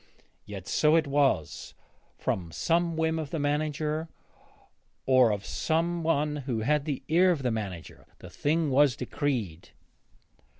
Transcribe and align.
Yet 0.45 0.67
so 0.67 0.95
it 0.95 1.05
was; 1.05 1.75
from 2.17 2.51
some 2.51 2.97
whim 2.97 3.19
of 3.19 3.29
the 3.29 3.37
manager, 3.37 4.09
or 5.05 5.29
of 5.29 5.45
some 5.45 6.01
one 6.01 6.37
who 6.37 6.61
had 6.61 6.85
the 6.85 7.03
ear 7.07 7.29
of 7.29 7.43
the 7.43 7.51
manager, 7.51 8.07
the 8.17 8.31
thing 8.31 8.71
was 8.71 8.95
decreed. 8.95 9.69